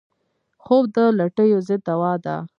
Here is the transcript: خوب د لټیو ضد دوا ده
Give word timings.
خوب 0.63 0.83
د 0.95 0.97
لټیو 1.17 1.59
ضد 1.67 1.81
دوا 1.87 2.13
ده 2.25 2.35